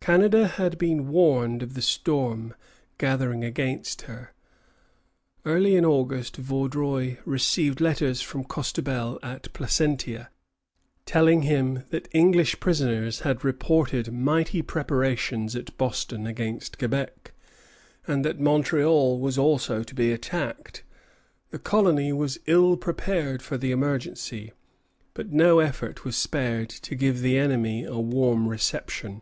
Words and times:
Canada 0.00 0.46
had 0.48 0.78
been 0.78 1.08
warned 1.10 1.62
of 1.62 1.74
the 1.74 1.82
storm 1.82 2.54
gathering 2.96 3.44
against 3.44 4.02
her. 4.08 4.32
Early 5.44 5.76
in 5.76 5.84
August, 5.84 6.38
Vaudreuil 6.38 7.18
received 7.26 7.78
letters 7.78 8.22
from 8.22 8.44
Costebelle, 8.44 9.18
at 9.22 9.52
Placentia, 9.52 10.30
telling 11.04 11.42
him 11.42 11.84
that 11.90 12.08
English 12.12 12.58
prisoners 12.58 13.20
had 13.20 13.44
reported 13.44 14.10
mighty 14.10 14.62
preparations 14.62 15.54
at 15.54 15.76
Boston 15.76 16.26
against 16.26 16.78
Quebec, 16.78 17.32
and 18.06 18.24
that 18.24 18.40
Montreal 18.40 19.20
was 19.20 19.36
also 19.36 19.82
to 19.82 19.94
be 19.94 20.10
attacked. 20.10 20.84
The 21.50 21.58
colony 21.58 22.14
was 22.14 22.40
ill 22.46 22.78
prepared 22.78 23.42
for 23.42 23.58
the 23.58 23.72
emergency, 23.72 24.52
but 25.12 25.32
no 25.32 25.58
effort 25.58 26.06
was 26.06 26.16
spared 26.16 26.70
to 26.70 26.94
give 26.94 27.20
the 27.20 27.36
enemy 27.36 27.84
a 27.84 27.98
warm 27.98 28.48
reception. 28.48 29.20